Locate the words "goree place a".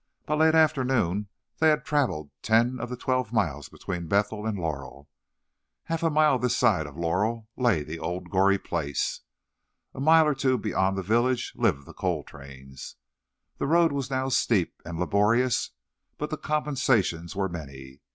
8.31-9.99